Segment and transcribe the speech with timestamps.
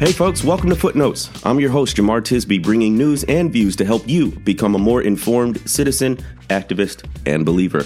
[0.00, 1.28] Hey folks, welcome to Footnotes.
[1.44, 5.02] I'm your host, Jemar Tisby, bringing news and views to help you become a more
[5.02, 6.16] informed citizen,
[6.48, 7.84] activist, and believer.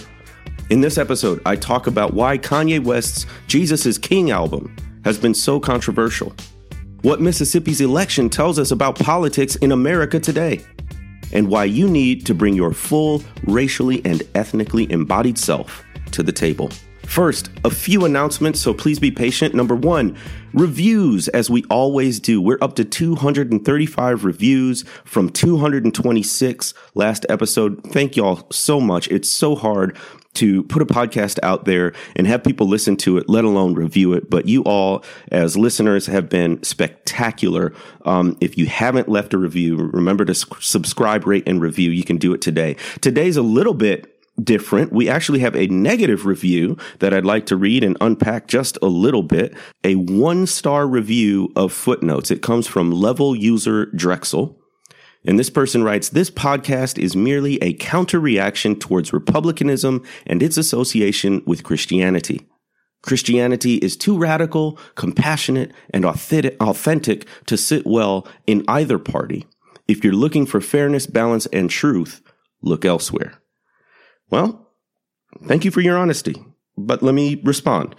[0.70, 5.34] In this episode, I talk about why Kanye West's Jesus is King album has been
[5.34, 6.32] so controversial,
[7.02, 10.64] what Mississippi's election tells us about politics in America today,
[11.32, 16.30] and why you need to bring your full racially and ethnically embodied self to the
[16.30, 16.70] table.
[17.06, 19.54] First, a few announcements, so please be patient.
[19.54, 20.16] Number one,
[20.52, 22.40] reviews, as we always do.
[22.40, 27.82] We're up to 235 reviews from 226 last episode.
[27.84, 29.08] Thank y'all so much.
[29.08, 29.96] It's so hard
[30.34, 34.12] to put a podcast out there and have people listen to it, let alone review
[34.12, 34.28] it.
[34.28, 37.72] But you all, as listeners, have been spectacular.
[38.04, 41.90] Um, if you haven't left a review, remember to subscribe, rate, and review.
[41.90, 42.76] You can do it today.
[43.00, 44.92] Today's a little bit different.
[44.92, 48.86] We actually have a negative review that I'd like to read and unpack just a
[48.86, 49.54] little bit.
[49.84, 52.30] A one star review of footnotes.
[52.30, 54.58] It comes from level user Drexel.
[55.26, 60.58] And this person writes, this podcast is merely a counter reaction towards republicanism and its
[60.58, 62.46] association with Christianity.
[63.02, 69.46] Christianity is too radical, compassionate, and authentic to sit well in either party.
[69.86, 72.22] If you're looking for fairness, balance, and truth,
[72.62, 73.34] look elsewhere.
[74.30, 74.70] Well,
[75.46, 76.34] thank you for your honesty,
[76.76, 77.94] but let me respond.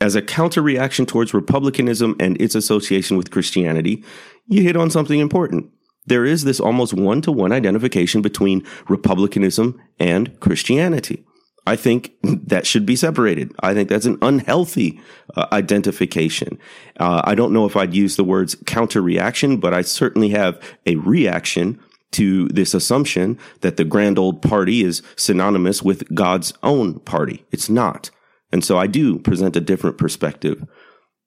[0.00, 4.04] As a counter reaction towards republicanism and its association with Christianity,
[4.48, 5.70] you hit on something important.
[6.06, 11.24] There is this almost one to one identification between republicanism and Christianity.
[11.64, 13.52] I think that should be separated.
[13.60, 15.00] I think that's an unhealthy
[15.36, 16.58] uh, identification.
[16.98, 20.60] Uh, I don't know if I'd use the words counter reaction, but I certainly have
[20.86, 21.78] a reaction
[22.12, 27.44] to this assumption that the grand old party is synonymous with God's own party.
[27.50, 28.10] It's not.
[28.52, 30.66] And so I do present a different perspective.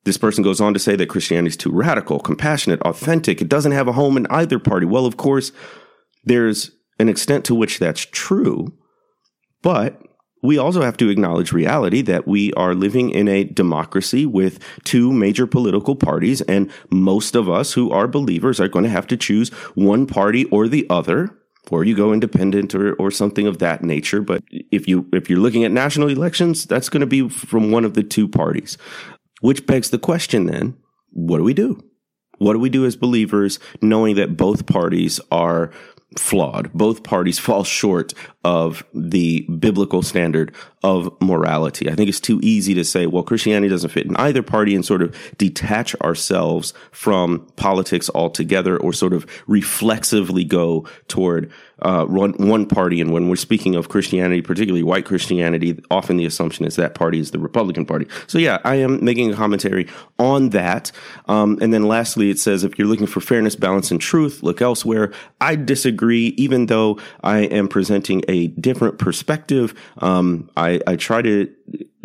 [0.03, 3.41] This person goes on to say that Christianity is too radical, compassionate, authentic.
[3.41, 4.85] It doesn't have a home in either party.
[4.85, 5.51] Well, of course,
[6.23, 8.71] there's an extent to which that's true,
[9.63, 9.99] but
[10.45, 15.11] we also have to acknowledge reality that we are living in a democracy with two
[15.11, 19.17] major political parties, and most of us who are believers are going to have to
[19.17, 21.37] choose one party or the other
[21.71, 24.21] or you go independent or, or something of that nature.
[24.21, 27.85] But if you if you're looking at national elections, that's going to be from one
[27.85, 28.77] of the two parties.
[29.41, 30.77] Which begs the question then,
[31.11, 31.83] what do we do?
[32.37, 35.71] What do we do as believers knowing that both parties are
[36.17, 36.71] flawed.
[36.73, 38.13] Both parties fall short
[38.45, 41.89] of the biblical standard of morality.
[41.89, 44.85] I think it's too easy to say, well, Christianity doesn't fit in either party and
[44.85, 52.33] sort of detach ourselves from politics altogether or sort of reflexively go toward uh, one,
[52.33, 53.01] one party.
[53.01, 57.19] And when we're speaking of Christianity, particularly white Christianity, often the assumption is that party
[57.19, 58.05] is the Republican Party.
[58.27, 59.87] So yeah, I am making a commentary
[60.19, 60.91] on that.
[61.27, 64.61] Um, and then lastly, it says if you're looking for fairness, balance, and truth, look
[64.61, 65.11] elsewhere.
[65.41, 69.73] I disagree, even though I am presenting a different perspective.
[69.99, 71.53] Um, I, I try to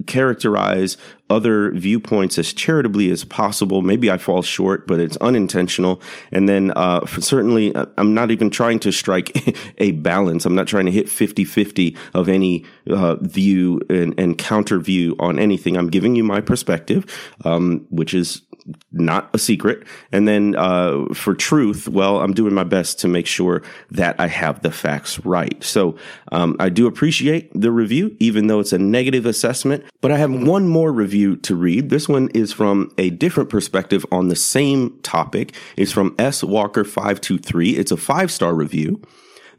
[0.07, 0.97] characterize
[1.29, 3.83] other viewpoints as charitably as possible.
[3.83, 6.01] Maybe I fall short, but it's unintentional.
[6.33, 9.31] And then, uh, certainly, uh, I'm not even trying to strike
[9.79, 10.45] a balance.
[10.45, 15.17] I'm not trying to hit 50 50 of any uh, view and, and, counter view
[15.19, 15.77] on anything.
[15.77, 17.05] I'm giving you my perspective,
[17.45, 18.43] um, which is
[18.93, 19.85] not a secret.
[20.13, 24.27] And then uh, for truth, well, I'm doing my best to make sure that I
[24.27, 25.63] have the facts right.
[25.63, 25.97] So
[26.33, 29.85] um, I do appreciate the review, even though it's a negative assessment.
[30.01, 31.91] But I have one more review to read.
[31.91, 35.55] This one is from a different perspective on the same topic.
[35.77, 37.77] It's from S Walker 523.
[37.77, 39.03] It's a five star review.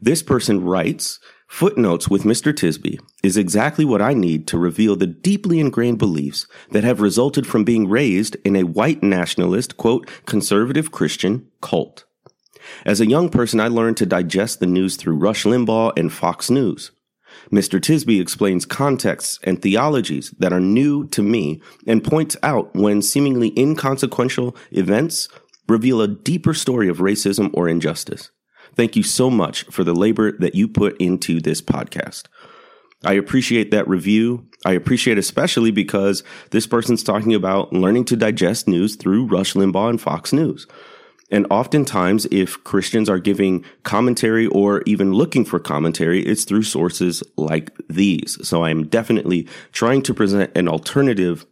[0.00, 1.20] This person writes,
[1.52, 2.50] Footnotes with Mr.
[2.50, 7.46] Tisby is exactly what I need to reveal the deeply ingrained beliefs that have resulted
[7.46, 12.06] from being raised in a white nationalist, quote, conservative Christian cult.
[12.86, 16.48] As a young person, I learned to digest the news through Rush Limbaugh and Fox
[16.48, 16.90] News.
[17.52, 17.78] Mr.
[17.78, 23.52] Tisby explains contexts and theologies that are new to me and points out when seemingly
[23.58, 25.28] inconsequential events
[25.68, 28.30] reveal a deeper story of racism or injustice.
[28.74, 32.24] Thank you so much for the labor that you put into this podcast.
[33.04, 34.46] I appreciate that review.
[34.64, 39.90] I appreciate especially because this person's talking about learning to digest news through Rush Limbaugh
[39.90, 40.66] and Fox News.
[41.30, 47.22] And oftentimes, if Christians are giving commentary or even looking for commentary, it's through sources
[47.36, 48.38] like these.
[48.46, 51.46] So I'm definitely trying to present an alternative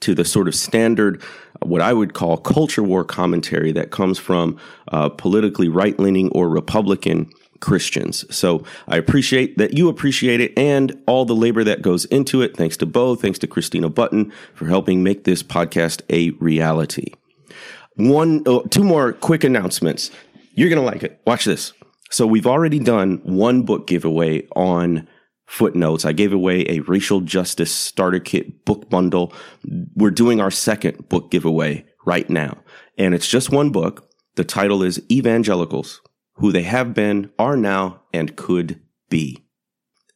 [0.00, 1.22] to the sort of standard,
[1.62, 4.58] what I would call culture war commentary that comes from
[4.88, 7.30] uh, politically right leaning or Republican
[7.60, 8.26] Christians.
[8.34, 12.56] So I appreciate that you appreciate it and all the labor that goes into it.
[12.56, 17.14] Thanks to Bo, thanks to Christina Button for helping make this podcast a reality.
[17.96, 20.10] One, oh, two more quick announcements.
[20.52, 21.20] You're going to like it.
[21.26, 21.72] Watch this.
[22.10, 25.08] So we've already done one book giveaway on
[25.46, 26.04] footnotes.
[26.04, 29.32] I gave away a racial justice starter kit book bundle.
[29.94, 32.58] We're doing our second book giveaway right now.
[32.98, 34.10] And it's just one book.
[34.36, 36.00] The title is Evangelicals,
[36.34, 39.44] who they have been, are now, and could be.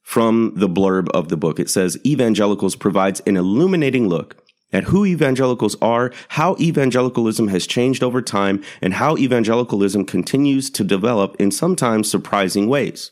[0.02, 4.42] From the blurb of the book, it says Evangelicals provides an illuminating look
[4.72, 10.84] at who evangelicals are, how evangelicalism has changed over time, and how evangelicalism continues to
[10.84, 13.10] develop in sometimes surprising ways.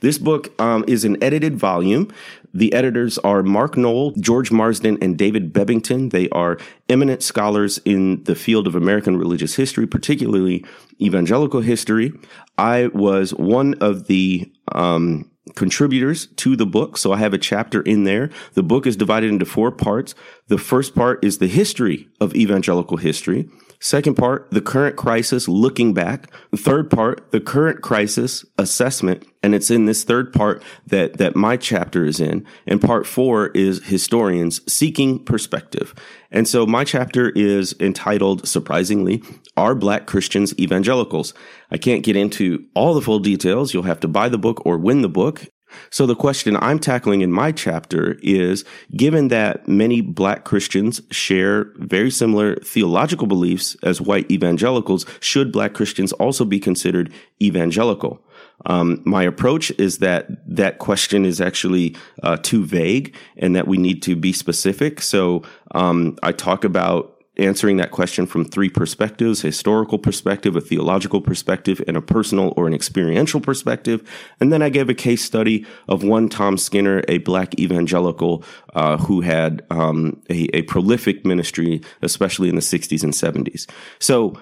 [0.00, 2.12] This book um, is an edited volume.
[2.54, 6.10] The editors are Mark Noll, George Marsden, and David Bebbington.
[6.10, 6.58] They are
[6.88, 10.64] eminent scholars in the field of American religious history, particularly
[11.00, 12.12] evangelical history.
[12.58, 16.96] I was one of the um, contributors to the book.
[16.96, 18.30] So I have a chapter in there.
[18.54, 20.14] The book is divided into four parts.
[20.48, 23.48] The first part is the history of evangelical history.
[23.82, 26.30] Second part, the current crisis looking back.
[26.54, 29.26] Third part, the current crisis assessment.
[29.42, 32.46] And it's in this third part that, that my chapter is in.
[32.64, 35.96] And part four is historians seeking perspective.
[36.30, 39.20] And so my chapter is entitled, surprisingly,
[39.56, 41.34] Are Black Christians Evangelicals?
[41.72, 43.74] I can't get into all the full details.
[43.74, 45.48] You'll have to buy the book or win the book.
[45.90, 48.64] So the question I'm tackling in my chapter is
[48.96, 55.74] given that many black Christians share very similar theological beliefs as white evangelicals, should black
[55.74, 58.22] Christians also be considered evangelical?
[58.66, 63.76] Um, my approach is that that question is actually uh, too vague and that we
[63.76, 65.00] need to be specific.
[65.00, 65.42] So
[65.72, 71.82] um, I talk about answering that question from three perspectives historical perspective, a theological perspective,
[71.86, 74.08] and a personal or an experiential perspective.
[74.40, 78.44] And then I gave a case study of one Tom Skinner, a black evangelical
[78.74, 83.68] uh, who had um, a, a prolific ministry, especially in the 60s and 70s.
[83.98, 84.38] So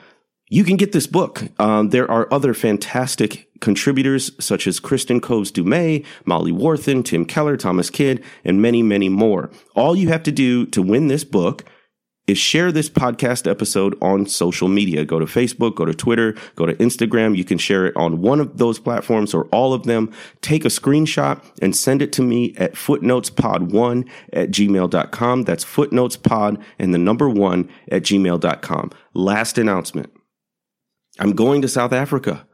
[0.49, 1.45] you can get this book.
[1.61, 7.25] Um, there are other fantastic contributors such as Kristin Kobes Du Mez, Molly Worthen, Tim
[7.25, 9.51] Keller, Thomas Kidd, and many, many more.
[9.77, 11.65] All you have to do to win this book
[12.31, 15.05] is share this podcast episode on social media.
[15.05, 17.37] Go to Facebook, go to Twitter, go to Instagram.
[17.37, 20.13] You can share it on one of those platforms or all of them.
[20.41, 25.43] Take a screenshot and send it to me at footnotespod1 at gmail.com.
[25.43, 28.91] That's footnotespod and the number one at gmail.com.
[29.15, 30.11] Last announcement.
[31.19, 32.47] I'm going to South Africa.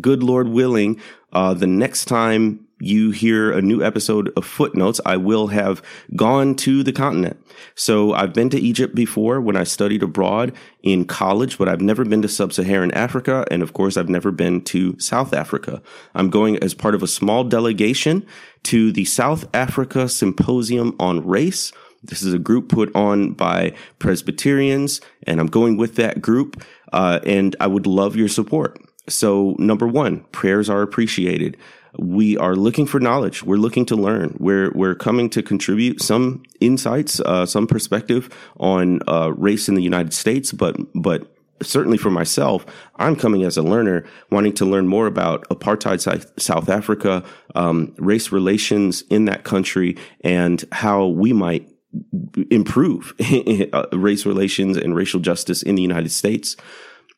[0.00, 1.00] Good Lord willing,
[1.32, 5.82] uh, the next time you hear a new episode of Footnotes, I will have
[6.14, 7.40] gone to the continent.
[7.74, 10.52] So I've been to Egypt before when I studied abroad
[10.82, 13.44] in college, but I've never been to sub-Saharan Africa.
[13.50, 15.82] And of course, I've never been to South Africa.
[16.14, 18.26] I'm going as part of a small delegation
[18.64, 21.72] to the South Africa Symposium on Race.
[22.02, 26.62] This is a group put on by Presbyterians, and I'm going with that group.
[26.92, 28.78] Uh, and I would love your support.
[29.08, 31.56] So, number one, prayers are appreciated
[31.98, 33.42] we are looking for knowledge.
[33.42, 34.36] We're looking to learn.
[34.38, 39.82] We're we're coming to contribute some insights, uh, some perspective on uh, race in the
[39.82, 41.30] United States, but but
[41.62, 46.00] certainly for myself, I'm coming as a learner, wanting to learn more about apartheid
[46.40, 47.24] South Africa,
[47.54, 51.68] um, race relations in that country, and how we might
[52.50, 53.14] improve
[53.92, 56.56] race relations and racial justice in the United States.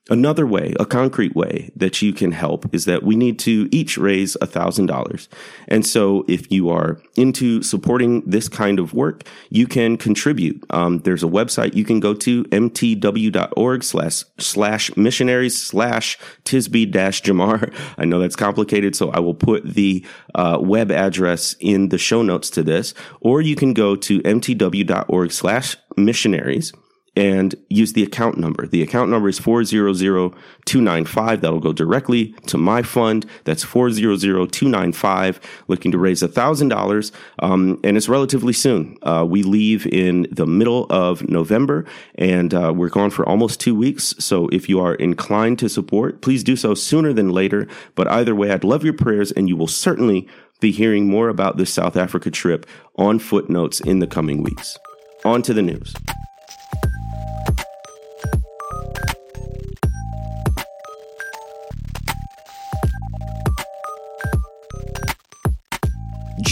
[0.09, 3.99] Another way, a concrete way that you can help is that we need to each
[3.99, 5.29] raise a thousand dollars.
[5.67, 10.65] And so if you are into supporting this kind of work, you can contribute.
[10.71, 17.23] Um, there's a website you can go to, mtw.org slash, slash missionaries slash Tisby dash
[17.23, 17.75] Jemar.
[17.99, 22.23] I know that's complicated, so I will put the uh, web address in the show
[22.23, 26.73] notes to this, or you can go to mtw.org slash missionaries
[27.17, 28.67] and use the account number.
[28.67, 31.41] The account number is 400295.
[31.41, 33.25] That'll go directly to my fund.
[33.45, 37.13] That's 400295, looking to raise $1,000.
[37.39, 38.99] Um, and it's relatively soon.
[39.03, 43.75] Uh, we leave in the middle of November and uh, we're gone for almost two
[43.75, 44.15] weeks.
[44.19, 47.67] So if you are inclined to support, please do so sooner than later.
[47.95, 50.29] But either way, I'd love your prayers and you will certainly
[50.61, 54.79] be hearing more about this South Africa trip on footnotes in the coming weeks.
[55.25, 55.95] On to the news.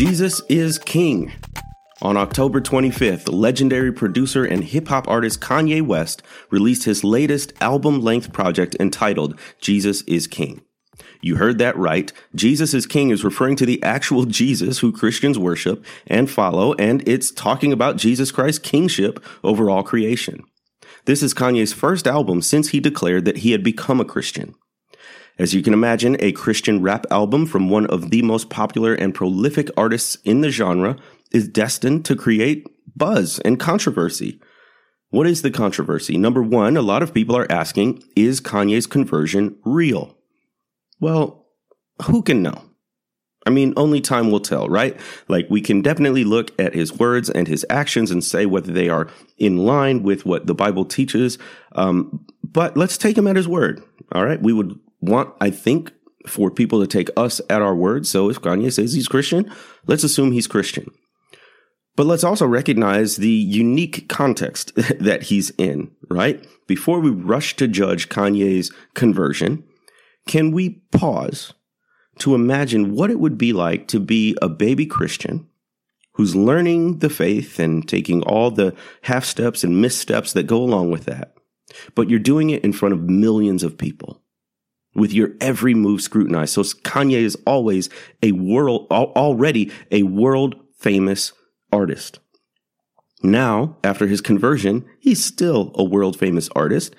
[0.07, 1.33] Jesus is King.
[2.03, 8.03] On October 25th, legendary producer and hip hop artist Kanye West released his latest album
[8.03, 10.61] length project entitled Jesus is King.
[11.23, 12.13] You heard that right.
[12.35, 17.03] Jesus is King is referring to the actual Jesus who Christians worship and follow, and
[17.09, 20.45] it's talking about Jesus Christ's kingship over all creation.
[21.07, 24.55] This is Kanye's first album since he declared that he had become a Christian.
[25.39, 29.15] As you can imagine, a Christian rap album from one of the most popular and
[29.15, 30.97] prolific artists in the genre
[31.33, 34.41] is destined to create buzz and controversy.
[35.11, 36.17] What is the controversy?
[36.17, 40.17] Number one, a lot of people are asking, is Kanye's conversion real?
[41.01, 41.47] Well,
[42.03, 42.63] who can know?
[43.47, 44.99] I mean, only time will tell, right?
[45.29, 48.89] Like, we can definitely look at his words and his actions and say whether they
[48.89, 51.39] are in line with what the Bible teaches.
[51.73, 53.83] Um, but let's take him at his word.
[54.13, 54.41] All right.
[54.41, 55.93] We would want, I think,
[56.27, 58.07] for people to take us at our word.
[58.07, 59.51] So if Kanye says he's Christian,
[59.87, 60.91] let's assume he's Christian.
[61.97, 66.45] But let's also recognize the unique context that he's in, right?
[66.67, 69.65] Before we rush to judge Kanye's conversion,
[70.27, 71.53] can we pause
[72.19, 75.47] to imagine what it would be like to be a baby Christian
[76.13, 80.91] who's learning the faith and taking all the half steps and missteps that go along
[80.91, 81.35] with that?
[81.95, 84.24] But you're doing it in front of millions of people
[84.95, 86.55] with your every move scrutinized.
[86.55, 87.89] So Kanye is always
[88.23, 91.33] a world, already a world famous
[91.73, 92.19] artist.
[93.23, 96.97] Now, after his conversion, he's still a world famous artist,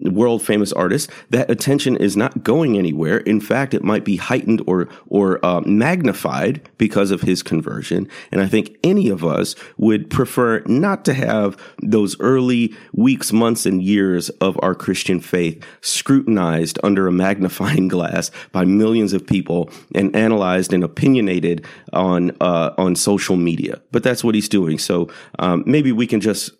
[0.00, 3.16] world famous artist, that attention is not going anywhere.
[3.16, 8.08] In fact, it might be heightened or or uh, magnified because of his conversion.
[8.30, 13.64] And I think any of us would prefer not to have those early weeks, months,
[13.64, 19.70] and years of our Christian faith scrutinized under a magnifying glass by millions of people
[19.94, 23.80] and analyzed and opinionated on uh, on social media.
[23.92, 24.78] But that's what he's doing.
[24.78, 25.08] So
[25.38, 26.50] um, maybe we can just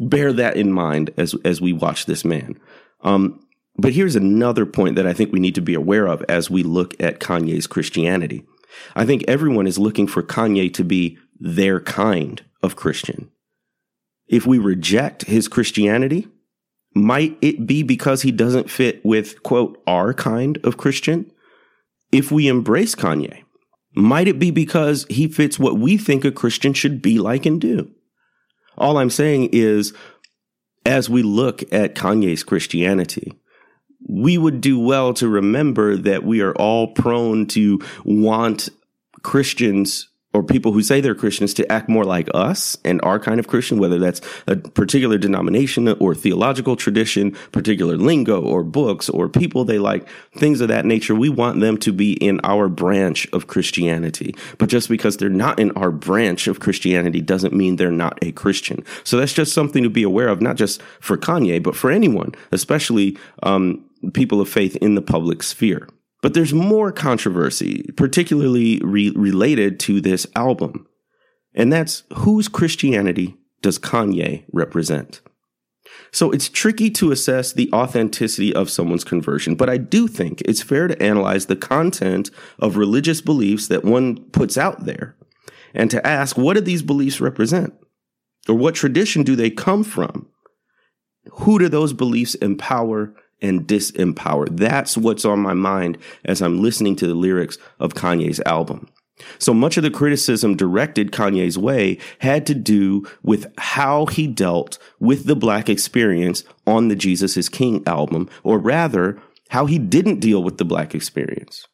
[0.00, 2.58] bear that in mind as as we watch this man.
[3.02, 3.40] Um,
[3.78, 6.62] but here's another point that I think we need to be aware of as we
[6.62, 8.44] look at Kanye's Christianity.
[8.94, 13.30] I think everyone is looking for Kanye to be their kind of Christian.
[14.26, 16.28] If we reject his Christianity,
[16.94, 21.30] might it be because he doesn't fit with, quote, our kind of Christian?
[22.10, 23.42] If we embrace Kanye,
[23.94, 27.60] might it be because he fits what we think a Christian should be like and
[27.60, 27.90] do?
[28.76, 29.92] All I'm saying is,
[30.84, 33.32] as we look at Kanye's Christianity,
[34.08, 38.68] we would do well to remember that we are all prone to want
[39.22, 43.40] Christians or people who say they're Christians to act more like us and our kind
[43.40, 49.30] of Christian, whether that's a particular denomination or theological tradition, particular lingo or books or
[49.30, 51.14] people they like, things of that nature.
[51.14, 54.34] We want them to be in our branch of Christianity.
[54.58, 58.32] But just because they're not in our branch of Christianity doesn't mean they're not a
[58.32, 58.84] Christian.
[59.04, 62.34] So that's just something to be aware of, not just for Kanye, but for anyone,
[62.52, 65.88] especially um, people of faith in the public sphere.
[66.26, 70.88] But there's more controversy, particularly re- related to this album.
[71.54, 75.20] And that's whose Christianity does Kanye represent?
[76.10, 80.64] So it's tricky to assess the authenticity of someone's conversion, but I do think it's
[80.64, 85.14] fair to analyze the content of religious beliefs that one puts out there
[85.74, 87.72] and to ask what do these beliefs represent?
[88.48, 90.28] Or what tradition do they come from?
[91.34, 94.48] Who do those beliefs empower and disempower.
[94.50, 98.88] That's what's on my mind as I'm listening to the lyrics of Kanye's album.
[99.38, 104.78] So much of the criticism directed Kanye's way had to do with how he dealt
[105.00, 109.18] with the black experience on the Jesus is King album, or rather,
[109.50, 111.66] how he didn't deal with the black experience.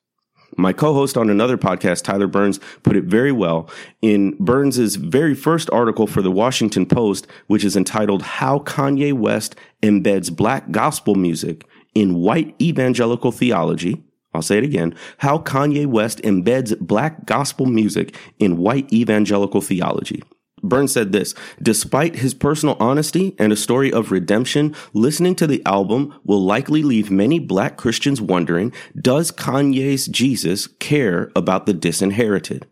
[0.56, 3.68] My co-host on another podcast, Tyler Burns, put it very well
[4.00, 9.56] in Burns's very first article for the Washington Post, which is entitled How Kanye West
[9.82, 14.02] Embeds Black Gospel Music in White Evangelical Theology.
[14.35, 14.94] I'll say it again.
[15.18, 20.23] How Kanye West embeds black gospel music in white evangelical theology.
[20.62, 25.62] Burns said this Despite his personal honesty and a story of redemption, listening to the
[25.66, 32.66] album will likely leave many black Christians wondering Does Kanye's Jesus care about the disinherited?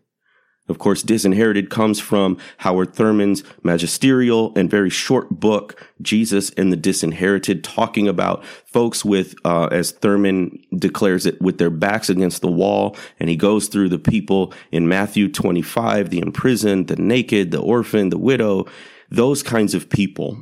[0.69, 6.77] Of course, Disinherited comes from Howard Thurman's magisterial and very short book, Jesus and the
[6.77, 12.51] Disinherited, talking about folks with, uh, as Thurman declares it, with their backs against the
[12.51, 12.95] wall.
[13.19, 18.09] And he goes through the people in Matthew 25, the imprisoned, the naked, the orphan,
[18.09, 18.65] the widow,
[19.09, 20.41] those kinds of people.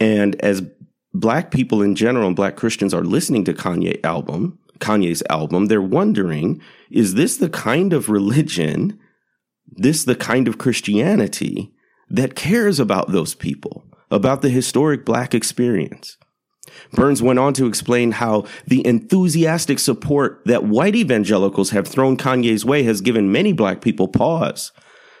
[0.00, 0.62] And as
[1.14, 5.80] black people in general and black Christians are listening to Kanye album, Kanye's album, they're
[5.80, 8.98] wondering, is this the kind of religion
[9.76, 11.72] this the kind of Christianity
[12.08, 16.16] that cares about those people, about the historic black experience.
[16.92, 22.64] Burns went on to explain how the enthusiastic support that white evangelicals have thrown Kanye's
[22.64, 24.72] way has given many black people pause.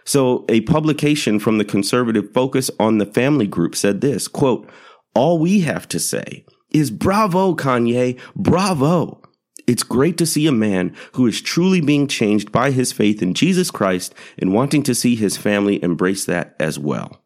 [0.04, 4.68] So a publication from the conservative focus on the family group said this, quote,
[5.14, 9.20] all we have to say is bravo, Kanye, bravo.
[9.66, 13.34] It's great to see a man who is truly being changed by his faith in
[13.34, 17.22] Jesus Christ and wanting to see his family embrace that as well.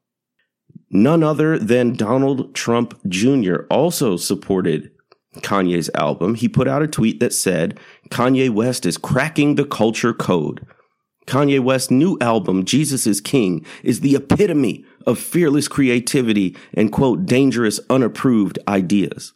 [0.90, 3.62] None other than Donald Trump Jr.
[3.70, 4.90] also supported
[5.38, 6.34] Kanye's album.
[6.34, 7.78] He put out a tweet that said,
[8.10, 10.66] Kanye West is cracking the culture code.
[11.26, 17.26] Kanye West's new album, Jesus is King, is the epitome of fearless creativity and quote,
[17.26, 19.34] dangerous, unapproved ideas.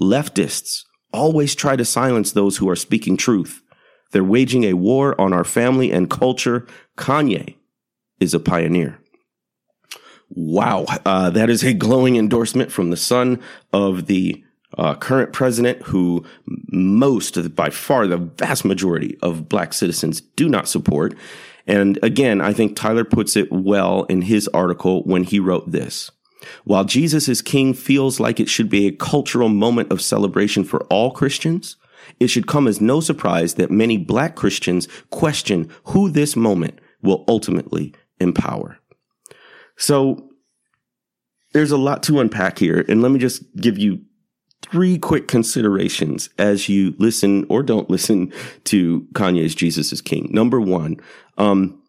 [0.00, 0.84] Leftists
[1.16, 3.62] always try to silence those who are speaking truth.
[4.12, 6.66] They're waging a war on our family and culture.
[6.96, 7.56] Kanye
[8.20, 8.98] is a pioneer.
[10.30, 10.86] Wow.
[11.04, 13.40] Uh, that is a glowing endorsement from the son
[13.72, 14.44] of the
[14.76, 16.24] uh, current president, who
[16.70, 21.14] most, by far, the vast majority of black citizens do not support.
[21.66, 26.10] And again, I think Tyler puts it well in his article when he wrote this.
[26.64, 30.84] While Jesus is King feels like it should be a cultural moment of celebration for
[30.84, 31.76] all Christians,
[32.20, 37.24] it should come as no surprise that many black Christians question who this moment will
[37.28, 38.78] ultimately empower.
[39.76, 40.30] So
[41.52, 44.00] there's a lot to unpack here, and let me just give you
[44.62, 48.32] three quick considerations as you listen or don't listen
[48.64, 50.28] to Kanye's Jesus is King.
[50.32, 50.96] Number one,
[51.38, 51.80] um,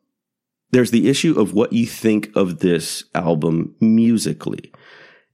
[0.71, 4.71] there's the issue of what you think of this album musically.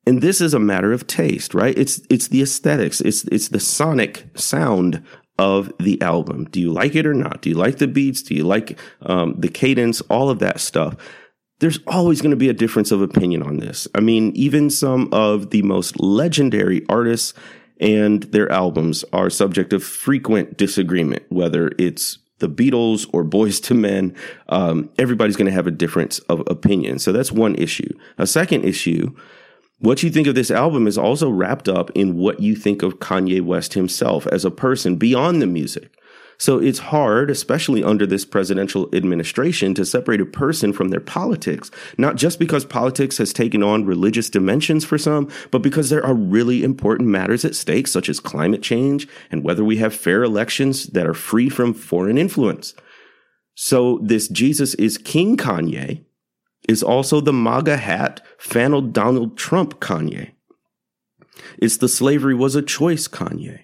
[0.05, 1.77] And this is a matter of taste, right?
[1.77, 5.03] It's it's the aesthetics, it's it's the sonic sound
[5.39, 6.45] of the album.
[6.45, 7.41] Do you like it or not?
[7.41, 8.21] Do you like the beats?
[8.21, 10.01] Do you like um, the cadence?
[10.01, 10.95] All of that stuff.
[11.59, 13.87] There's always going to be a difference of opinion on this.
[13.95, 17.33] I mean, even some of the most legendary artists
[17.79, 23.77] and their albums are subject of frequent disagreement, whether it's the Beatles or Boyz II
[23.77, 24.15] Men,
[24.49, 26.99] um, everybody's going to have a difference of opinion.
[26.99, 27.97] So that's one issue.
[28.17, 29.15] A second issue,
[29.79, 32.99] what you think of this album is also wrapped up in what you think of
[32.99, 35.92] Kanye West himself as a person beyond the music.
[36.37, 41.71] So it's hard, especially under this presidential administration, to separate a person from their politics,
[41.97, 46.13] not just because politics has taken on religious dimensions for some, but because there are
[46.13, 50.87] really important matters at stake, such as climate change and whether we have fair elections
[50.87, 52.73] that are free from foreign influence.
[53.55, 56.03] So this Jesus is King Kanye
[56.67, 60.31] is also the MAGA hat, fanneled Donald Trump Kanye.
[61.57, 63.63] It's the slavery was a choice Kanye.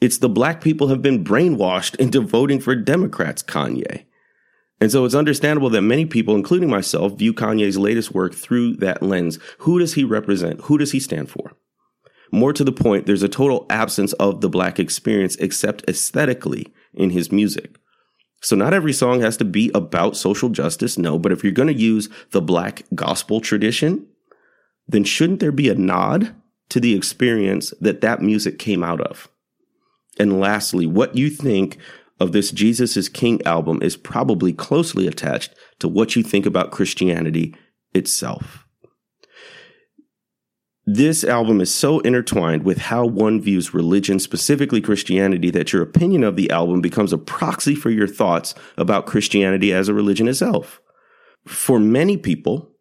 [0.00, 4.04] It's the black people have been brainwashed into voting for Democrats, Kanye.
[4.80, 9.02] And so it's understandable that many people, including myself, view Kanye's latest work through that
[9.02, 9.38] lens.
[9.58, 10.62] Who does he represent?
[10.62, 11.52] Who does he stand for?
[12.32, 17.10] More to the point, there's a total absence of the black experience except aesthetically in
[17.10, 17.76] his music.
[18.40, 21.68] So not every song has to be about social justice, no, but if you're going
[21.68, 24.06] to use the black gospel tradition,
[24.88, 26.34] then shouldn't there be a nod
[26.70, 29.28] to the experience that that music came out of?
[30.18, 31.78] And lastly, what you think
[32.18, 36.70] of this Jesus is King album is probably closely attached to what you think about
[36.70, 37.54] Christianity
[37.94, 38.66] itself.
[40.86, 46.24] This album is so intertwined with how one views religion, specifically Christianity, that your opinion
[46.24, 50.80] of the album becomes a proxy for your thoughts about Christianity as a religion itself.
[51.46, 52.72] For many people,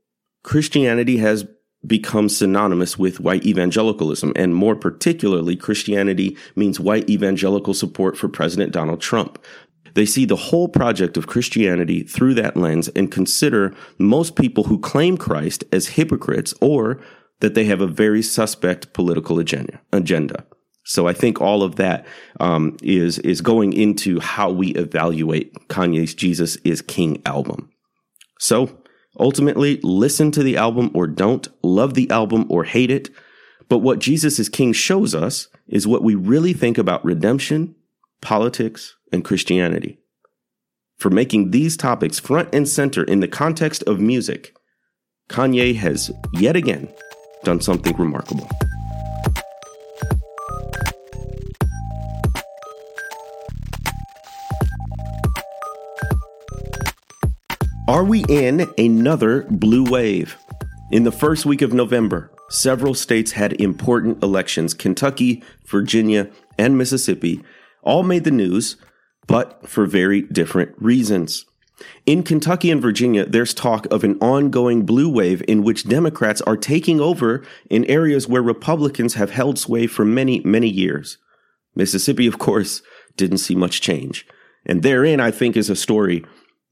[0.44, 1.46] Christianity has
[1.86, 8.72] become synonymous with white evangelicalism, and more particularly, Christianity means white evangelical support for President
[8.72, 9.40] Donald Trump.
[9.94, 14.80] They see the whole project of Christianity through that lens and consider most people who
[14.80, 17.02] claim Christ as hypocrites or
[17.40, 19.80] that they have a very suspect political agenda.
[19.92, 20.46] agenda.
[20.86, 22.06] So I think all of that
[22.40, 27.70] um, is is going into how we evaluate Kanye's "Jesus Is King" album.
[28.40, 28.79] So
[29.20, 33.10] Ultimately, listen to the album or don't, love the album or hate it.
[33.68, 37.76] But what Jesus is King shows us is what we really think about redemption,
[38.22, 40.00] politics, and Christianity.
[41.00, 44.54] for making these topics front and center in the context of music,
[45.30, 46.90] Kanye has yet again
[47.44, 48.48] done something remarkable.
[57.90, 60.38] Are we in another blue wave?
[60.92, 64.76] In the first week of November, several states had important elections.
[64.76, 67.44] Kentucky, Virginia, and Mississippi
[67.82, 68.78] all made the news,
[69.26, 71.46] but for very different reasons.
[72.06, 76.58] In Kentucky and Virginia, there's talk of an ongoing blue wave in which Democrats are
[76.58, 81.18] taking over in areas where Republicans have held sway for many, many years.
[81.74, 82.84] Mississippi, of course,
[83.18, 84.28] didn't see much change.
[84.64, 86.24] And therein, I think, is a story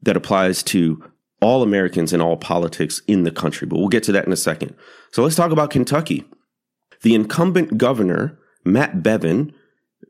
[0.01, 1.03] that applies to
[1.41, 3.67] all Americans and all politics in the country.
[3.67, 4.75] But we'll get to that in a second.
[5.11, 6.25] So let's talk about Kentucky.
[7.03, 9.53] The incumbent governor, Matt Bevin,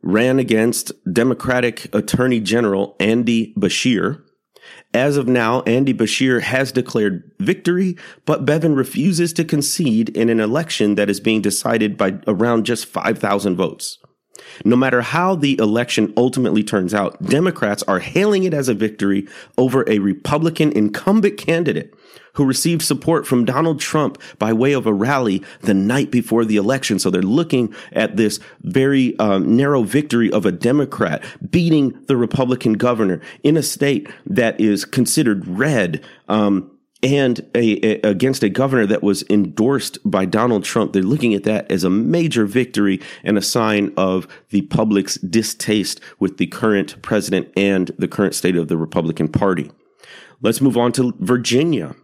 [0.02, 4.24] ran against Democratic Attorney General Andy Beshear.
[4.94, 10.40] As of now, Andy Beshear has declared victory, but Bevin refuses to concede in an
[10.40, 13.98] election that is being decided by around just 5,000 votes.
[14.66, 19.28] No matter how the election ultimately turns out, Democrats are hailing it as a victory
[19.58, 21.94] over a Republican incumbent candidate
[22.38, 26.56] who received support from Donald Trump by way of a rally the night before the
[26.56, 27.00] election.
[27.00, 32.74] So they're looking at this very um, narrow victory of a Democrat beating the Republican
[32.74, 36.06] governor in a state that is considered red.
[36.30, 40.94] Um, and a, a, against a governor that was endorsed by Donald Trump.
[40.94, 46.02] They're looking at that as a major victory and a sign of the public's distaste
[46.20, 49.72] with the current president and the current state of the Republican Party.
[50.42, 51.96] Let's move on to Virginia.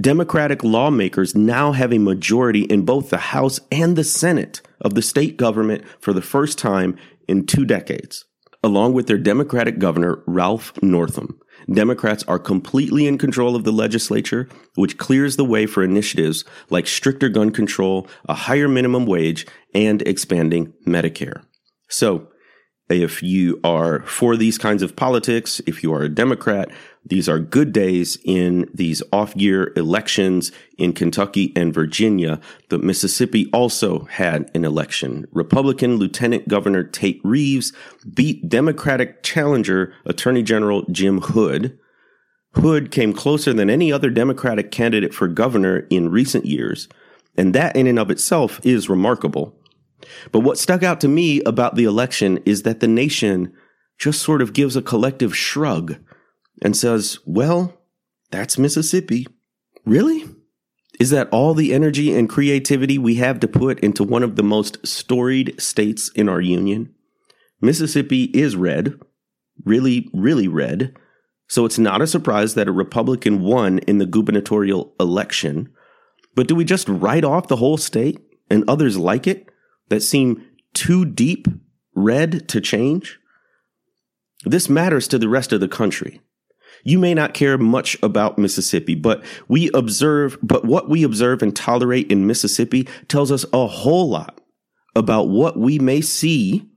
[0.00, 5.02] Democratic lawmakers now have a majority in both the House and the Senate of the
[5.02, 6.96] state government for the first time
[7.28, 8.24] in two decades,
[8.62, 11.40] along with their Democratic governor, Ralph Northam.
[11.72, 16.86] Democrats are completely in control of the legislature, which clears the way for initiatives like
[16.86, 21.42] stricter gun control, a higher minimum wage, and expanding Medicare.
[21.88, 22.28] So,
[22.88, 26.70] if you are for these kinds of politics, if you are a Democrat,
[27.04, 32.40] these are good days in these off year elections in Kentucky and Virginia.
[32.68, 35.26] But Mississippi also had an election.
[35.32, 37.72] Republican Lieutenant Governor Tate Reeves
[38.14, 41.78] beat Democratic challenger Attorney General Jim Hood.
[42.54, 46.88] Hood came closer than any other Democratic candidate for governor in recent years.
[47.36, 49.56] And that in and of itself is remarkable.
[50.32, 53.54] But what stuck out to me about the election is that the nation
[53.98, 55.96] just sort of gives a collective shrug
[56.62, 57.74] and says, well,
[58.30, 59.26] that's Mississippi.
[59.84, 60.24] Really?
[60.98, 64.42] Is that all the energy and creativity we have to put into one of the
[64.42, 66.94] most storied states in our union?
[67.62, 68.94] Mississippi is red,
[69.64, 70.96] really, really red.
[71.48, 75.72] So it's not a surprise that a Republican won in the gubernatorial election.
[76.34, 78.20] But do we just write off the whole state
[78.50, 79.48] and others like it
[79.88, 80.44] that seem
[80.74, 81.48] too deep
[81.94, 83.18] red to change?
[84.44, 86.20] This matters to the rest of the country.
[86.84, 91.54] You may not care much about Mississippi, but we observe, but what we observe and
[91.54, 94.40] tolerate in Mississippi tells us a whole lot
[94.94, 96.68] about what we may see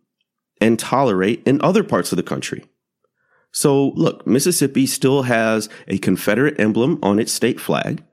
[0.62, 2.64] and tolerate in other parts of the country.
[3.52, 8.04] So look, Mississippi still has a Confederate emblem on its state flag.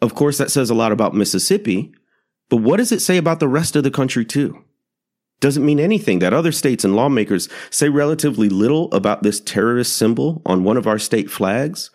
[0.00, 1.92] Of course, that says a lot about Mississippi,
[2.48, 4.62] but what does it say about the rest of the country too?
[5.40, 10.42] Doesn't mean anything that other states and lawmakers say relatively little about this terrorist symbol
[10.46, 11.90] on one of our state flags.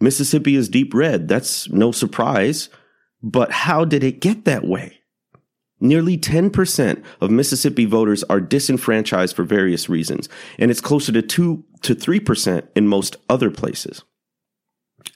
[0.00, 1.28] Mississippi is deep red.
[1.28, 2.68] That's no surprise.
[3.22, 5.00] But how did it get that way?
[5.80, 10.28] Nearly 10% of Mississippi voters are disenfranchised for various reasons,
[10.58, 14.02] and it's closer to 2 to 3% in most other places.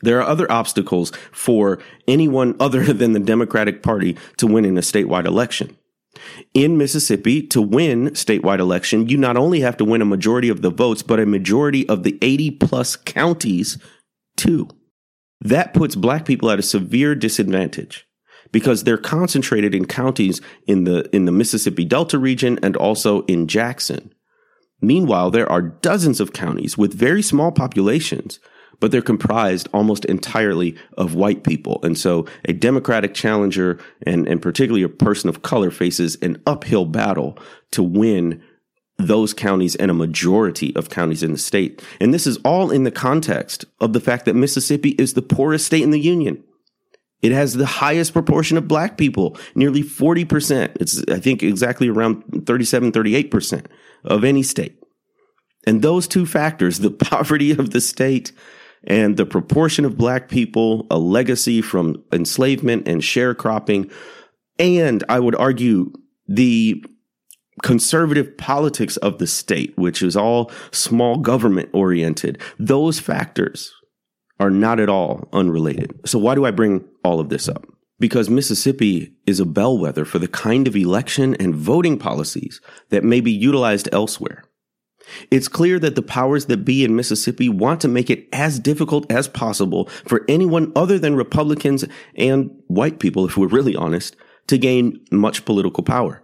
[0.02, 4.82] There are other obstacles for anyone other than the Democratic Party to win in a
[4.82, 5.76] statewide election.
[6.54, 10.62] In Mississippi, to win statewide election, you not only have to win a majority of
[10.62, 13.78] the votes, but a majority of the 80 plus counties
[14.36, 14.68] too.
[15.40, 18.06] That puts black people at a severe disadvantage
[18.50, 23.46] because they're concentrated in counties in the, in the Mississippi Delta region and also in
[23.46, 24.12] Jackson.
[24.80, 28.40] Meanwhile, there are dozens of counties with very small populations
[28.80, 31.80] but they're comprised almost entirely of white people.
[31.82, 36.84] And so a Democratic challenger and, and particularly a person of color faces an uphill
[36.84, 37.38] battle
[37.72, 38.42] to win
[38.98, 41.82] those counties and a majority of counties in the state.
[42.00, 45.66] And this is all in the context of the fact that Mississippi is the poorest
[45.66, 46.42] state in the union.
[47.22, 50.76] It has the highest proportion of black people, nearly 40%.
[50.80, 53.66] It's, I think, exactly around 37, 38%
[54.04, 54.80] of any state.
[55.66, 58.32] And those two factors, the poverty of the state
[58.84, 63.90] and the proportion of black people, a legacy from enslavement and sharecropping,
[64.58, 65.92] and I would argue
[66.26, 66.84] the
[67.62, 73.72] conservative politics of the state, which is all small government oriented, those factors
[74.40, 75.98] are not at all unrelated.
[76.06, 77.66] So why do I bring all of this up?
[77.98, 82.60] Because Mississippi is a bellwether for the kind of election and voting policies
[82.90, 84.44] that may be utilized elsewhere.
[85.30, 89.10] It's clear that the powers that be in Mississippi want to make it as difficult
[89.10, 91.84] as possible for anyone other than Republicans
[92.16, 94.16] and white people, if we're really honest,
[94.48, 96.22] to gain much political power.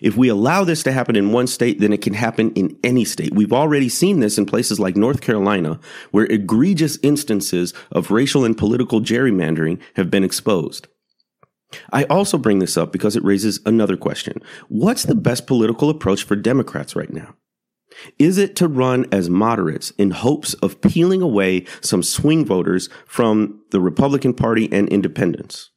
[0.00, 3.04] If we allow this to happen in one state, then it can happen in any
[3.04, 3.34] state.
[3.34, 5.80] We've already seen this in places like North Carolina,
[6.12, 10.86] where egregious instances of racial and political gerrymandering have been exposed.
[11.92, 14.42] I also bring this up because it raises another question.
[14.68, 17.34] What's the best political approach for Democrats right now?
[18.18, 23.60] Is it to run as moderates in hopes of peeling away some swing voters from
[23.70, 25.70] the Republican Party and independents?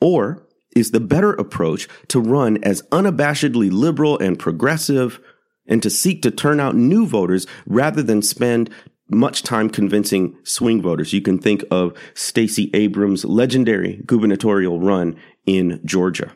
[0.00, 5.20] Or is the better approach to run as unabashedly liberal and progressive
[5.66, 8.70] and to seek to turn out new voters rather than spend
[9.10, 11.12] much time convincing swing voters.
[11.12, 15.16] You can think of Stacey Abrams' legendary gubernatorial run
[15.46, 16.32] in Georgia.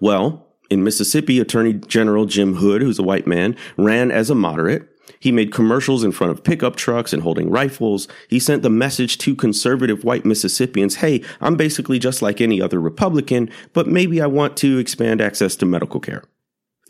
[0.00, 4.88] Well, in Mississippi, Attorney General Jim Hood, who's a white man, ran as a moderate.
[5.20, 8.08] He made commercials in front of pickup trucks and holding rifles.
[8.28, 12.80] He sent the message to conservative white Mississippians hey, I'm basically just like any other
[12.80, 16.24] Republican, but maybe I want to expand access to medical care.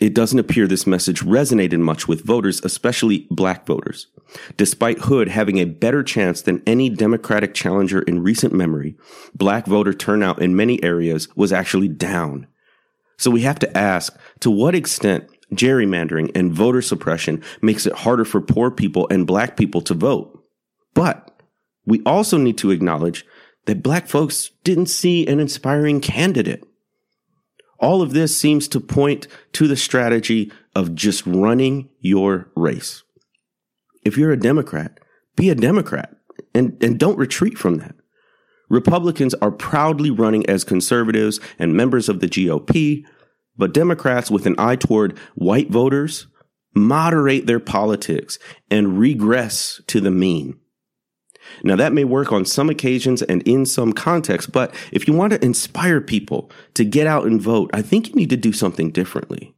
[0.01, 4.07] It doesn't appear this message resonated much with voters, especially black voters.
[4.57, 8.97] Despite Hood having a better chance than any Democratic challenger in recent memory,
[9.35, 12.47] black voter turnout in many areas was actually down.
[13.19, 18.25] So we have to ask, to what extent gerrymandering and voter suppression makes it harder
[18.25, 20.43] for poor people and black people to vote?
[20.95, 21.43] But
[21.85, 23.27] we also need to acknowledge
[23.67, 26.65] that black folks didn't see an inspiring candidate.
[27.81, 33.03] All of this seems to point to the strategy of just running your race.
[34.05, 34.99] If you're a Democrat,
[35.37, 36.17] be a Democrat
[36.55, 37.95] and, and don't retreat from that.
[38.69, 43.05] Republicans are proudly running as conservatives and members of the GOP,
[43.57, 46.27] but Democrats with an eye toward white voters
[46.75, 48.39] moderate their politics
[48.71, 50.59] and regress to the mean.
[51.65, 55.33] Now, that may work on some occasions and in some contexts, but if you want
[55.33, 58.91] to inspire people to get out and vote, I think you need to do something
[58.91, 59.55] differently.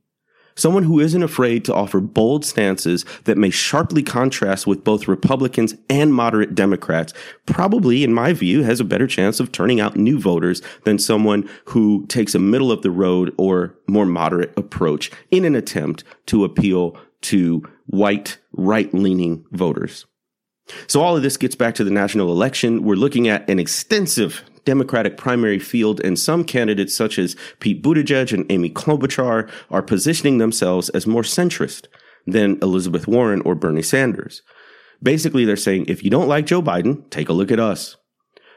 [0.55, 5.75] Someone who isn't afraid to offer bold stances that may sharply contrast with both Republicans
[5.89, 7.13] and moderate Democrats
[7.47, 11.49] probably, in my view, has a better chance of turning out new voters than someone
[11.67, 16.45] who takes a middle of the road or more moderate approach in an attempt to
[16.45, 20.07] appeal to white, right leaning voters.
[20.87, 22.83] So all of this gets back to the national election.
[22.83, 28.33] We're looking at an extensive Democratic primary field, and some candidates such as Pete Buttigieg
[28.33, 31.87] and Amy Klobuchar are positioning themselves as more centrist
[32.27, 34.43] than Elizabeth Warren or Bernie Sanders.
[35.03, 37.97] Basically, they're saying, if you don't like Joe Biden, take a look at us.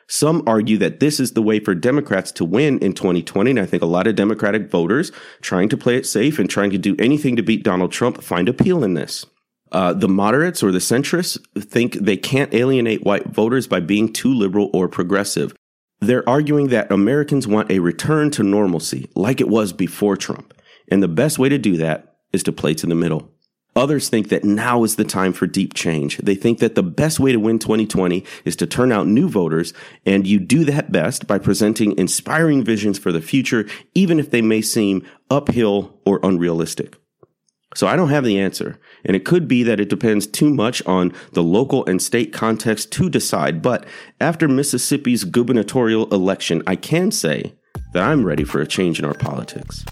[0.08, 3.52] Some argue that this is the way for Democrats to win in 2020.
[3.52, 5.12] And I think a lot of Democratic voters
[5.42, 8.50] trying to play it safe and trying to do anything to beat Donald Trump find
[8.50, 9.26] appeal in this.
[9.72, 14.32] Uh, the moderates or the centrists think they can't alienate white voters by being too
[14.32, 15.56] liberal or progressive.
[16.04, 20.54] They're arguing that Americans want a return to normalcy, like it was before Trump.
[20.90, 23.32] And the best way to do that is to play to the middle.
[23.76, 26.18] Others think that now is the time for deep change.
[26.18, 29.74] They think that the best way to win 2020 is to turn out new voters,
[30.06, 34.42] and you do that best by presenting inspiring visions for the future, even if they
[34.42, 36.98] may seem uphill or unrealistic.
[37.76, 38.80] So I don't have the answer.
[39.04, 42.92] And it could be that it depends too much on the local and state context
[42.94, 43.62] to decide.
[43.62, 43.86] But
[44.22, 47.54] after Mississippi's gubernatorial election, I can say
[47.94, 49.86] that I'm ready for a change in our politics.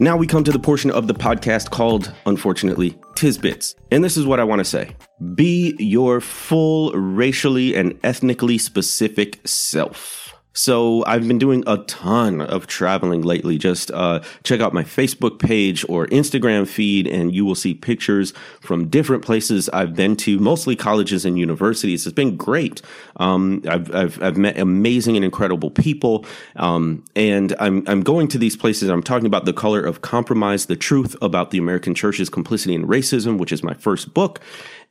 [0.00, 3.76] Now we come to the portion of the podcast called, unfortunately, Tisbits.
[3.92, 4.96] And this is what I want to say
[5.34, 10.24] be your full racially and ethnically specific self.
[10.56, 13.58] So I've been doing a ton of traveling lately.
[13.58, 18.32] Just uh, check out my Facebook page or Instagram feed, and you will see pictures
[18.60, 22.06] from different places I've been to, mostly colleges and universities.
[22.06, 22.82] It's been great.
[23.16, 26.24] Um, I've, I've, I've met amazing and incredible people,
[26.54, 28.88] um, and I'm I'm going to these places.
[28.88, 32.86] I'm talking about the color of compromise, the truth about the American church's complicity in
[32.86, 34.40] racism, which is my first book,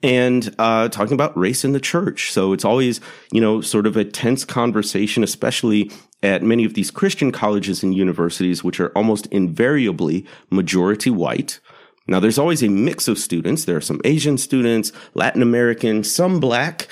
[0.04, 2.32] and uh, talking about race in the church.
[2.32, 3.00] So it's always,
[3.32, 5.90] you know, sort of a tense conversation, especially
[6.22, 11.60] at many of these Christian colleges and universities, which are almost invariably majority white.
[12.06, 13.64] Now, there's always a mix of students.
[13.64, 16.90] There are some Asian students, Latin American, some black,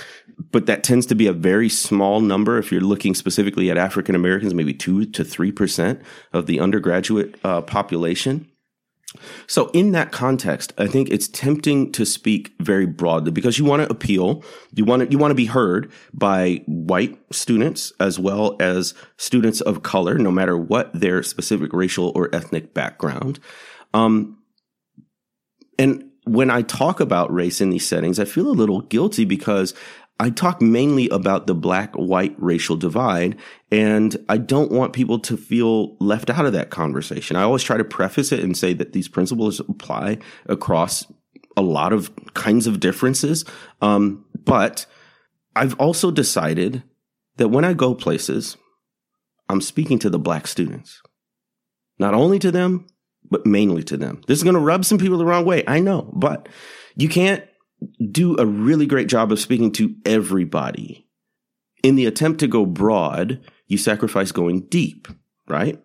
[0.52, 2.58] but that tends to be a very small number.
[2.58, 7.62] If you're looking specifically at African Americans, maybe two to 3% of the undergraduate uh,
[7.62, 8.51] population.
[9.48, 13.84] So in that context, I think it's tempting to speak very broadly because you want
[13.84, 14.44] to appeal,
[14.74, 19.60] you want to, you want to be heard by white students as well as students
[19.62, 23.40] of color, no matter what their specific racial or ethnic background.
[23.94, 24.38] Um,
[25.78, 29.74] and when I talk about race in these settings, I feel a little guilty because
[30.22, 33.38] I talk mainly about the black white racial divide,
[33.72, 37.36] and I don't want people to feel left out of that conversation.
[37.36, 41.12] I always try to preface it and say that these principles apply across
[41.58, 43.46] a lot of kinds of differences.
[43.82, 44.86] Um, but
[45.56, 46.84] I've also decided
[47.38, 48.58] that when I go places,
[49.50, 51.02] I'm speaking to the black students,
[51.98, 52.86] not only to them,
[53.32, 54.22] but mainly to them.
[54.28, 55.64] This is going to rub some people the wrong way.
[55.66, 56.48] I know, but
[56.96, 57.44] you can't
[58.12, 61.08] do a really great job of speaking to everybody.
[61.84, 65.08] In the attempt to go broad, you sacrifice going deep,
[65.48, 65.82] right?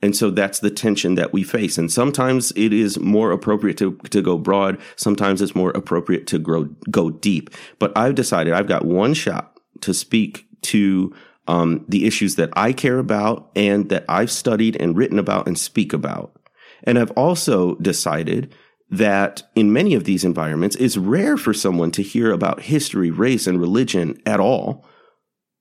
[0.00, 1.76] And so that's the tension that we face.
[1.76, 4.78] And sometimes it is more appropriate to, to go broad.
[4.96, 7.50] Sometimes it's more appropriate to grow, go deep.
[7.78, 11.14] But I've decided I've got one shot to speak to
[11.48, 15.58] um, the issues that I care about and that I've studied and written about and
[15.58, 16.38] speak about.
[16.84, 18.54] And I've also decided
[18.90, 23.46] that in many of these environments, it's rare for someone to hear about history, race,
[23.46, 24.84] and religion at all,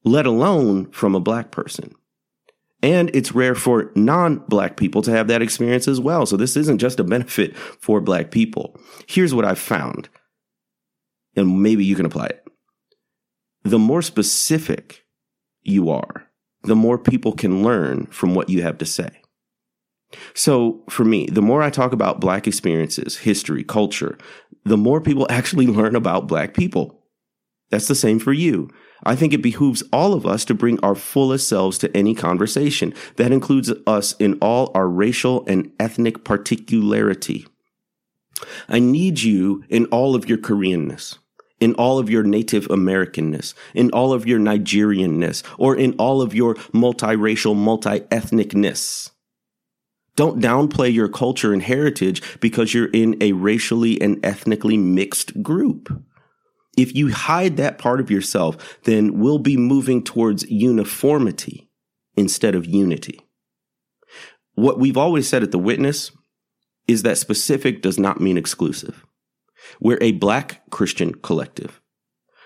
[0.04, 1.94] let alone from a black person.
[2.82, 6.26] And it's rare for non black people to have that experience as well.
[6.26, 8.80] So this isn't just a benefit for black people.
[9.08, 10.10] Here's what I've found,
[11.36, 12.46] and maybe you can apply it.
[13.64, 15.06] The more specific
[15.64, 16.28] you are,
[16.64, 19.10] the more people can learn from what you have to say.
[20.34, 24.18] So for me, the more I talk about black experiences, history, culture,
[24.64, 27.04] the more people actually learn about black people.
[27.70, 28.70] That's the same for you.
[29.04, 32.94] I think it behooves all of us to bring our fullest selves to any conversation.
[33.18, 37.46] That includes us in all our racial and ethnic particularity.
[38.70, 41.18] I need you in all of your Koreanness,
[41.60, 46.34] in all of your Native Americanness, in all of your Nigerianness, or in all of
[46.34, 49.12] your multiracial, multi-ethnicness.
[50.18, 56.04] Don't downplay your culture and heritage because you're in a racially and ethnically mixed group.
[56.76, 61.70] If you hide that part of yourself, then we'll be moving towards uniformity
[62.16, 63.22] instead of unity.
[64.56, 66.12] What we've always said at the witness
[66.88, 69.06] is that specific does not mean exclusive.
[69.80, 71.80] We're a black Christian collective,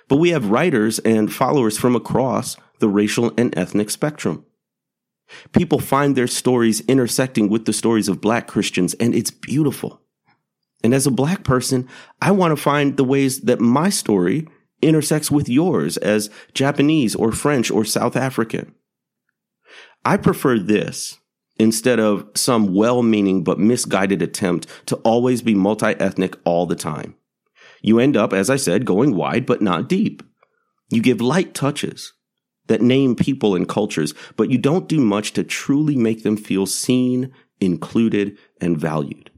[0.09, 4.45] but we have writers and followers from across the racial and ethnic spectrum.
[5.51, 10.01] People find their stories intersecting with the stories of black Christians, and it's beautiful.
[10.83, 11.87] And as a black person,
[12.21, 14.47] I want to find the ways that my story
[14.81, 18.73] intersects with yours as Japanese or French or South African.
[20.03, 21.19] I prefer this
[21.59, 26.75] instead of some well meaning but misguided attempt to always be multi ethnic all the
[26.75, 27.15] time.
[27.83, 30.23] You end up, as I said, going wide but not deep.
[30.89, 32.13] You give light touches
[32.71, 36.65] that name people and cultures, but you don't do much to truly make them feel
[36.65, 39.29] seen, included, and valued.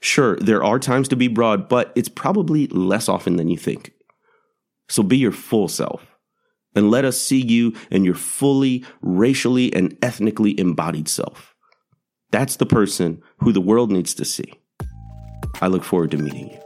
[0.00, 3.92] Sure, there are times to be broad, but it's probably less often than you think.
[4.88, 6.04] So be your full self
[6.74, 11.54] and let us see you in your fully racially and ethnically embodied self.
[12.32, 14.52] That's the person who the world needs to see.
[15.60, 16.61] I look forward to meeting you.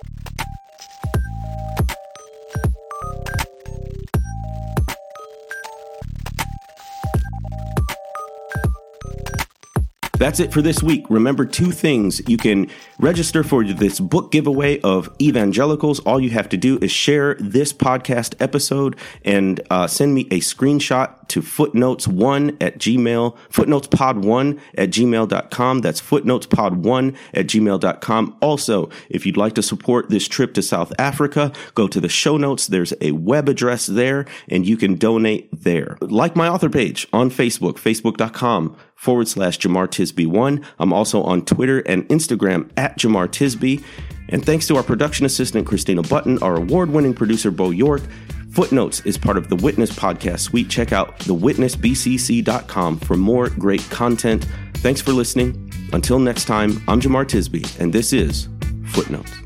[10.18, 11.04] That's it for this week.
[11.10, 12.26] Remember two things.
[12.26, 16.00] You can register for this book giveaway of evangelicals.
[16.00, 20.40] All you have to do is share this podcast episode and uh, send me a
[20.40, 25.80] screenshot to footnotes1 at gmail, footnotespod1 at gmail.com.
[25.80, 28.36] That's footnotespod1 at gmail.com.
[28.40, 32.38] Also, if you'd like to support this trip to South Africa, go to the show
[32.38, 32.68] notes.
[32.68, 35.98] There's a web address there and you can donate there.
[36.00, 40.64] Like my author page on Facebook, facebook.com forward slash Jemar Tisby1.
[40.78, 43.84] I'm also on Twitter and Instagram at Jemar Tisby.
[44.28, 48.02] And thanks to our production assistant, Christina Button, our award winning producer, Bo York.
[48.50, 50.70] Footnotes is part of the Witness podcast suite.
[50.70, 54.46] Check out thewitnessbcc.com for more great content.
[54.76, 55.70] Thanks for listening.
[55.92, 58.48] Until next time, I'm Jemar Tisby, and this is
[58.86, 59.45] Footnotes.